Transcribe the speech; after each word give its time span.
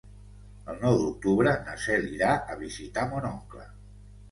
El 0.71 0.79
nou 0.85 0.97
d'octubre 1.01 1.53
na 1.67 1.77
Cel 1.85 2.09
irà 2.15 2.33
a 2.55 2.59
visitar 2.65 3.07
mon 3.15 3.31
oncle. 3.33 3.71